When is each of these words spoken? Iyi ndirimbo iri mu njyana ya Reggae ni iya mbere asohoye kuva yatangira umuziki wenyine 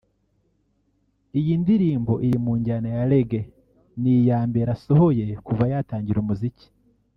Iyi 1.39 1.53
ndirimbo 1.63 2.13
iri 2.27 2.37
mu 2.45 2.51
njyana 2.59 2.87
ya 2.97 3.03
Reggae 3.11 3.43
ni 4.01 4.11
iya 4.19 4.39
mbere 4.49 4.69
asohoye 4.77 5.25
kuva 5.45 5.63
yatangira 5.71 6.17
umuziki 6.21 6.65
wenyine 6.67 6.79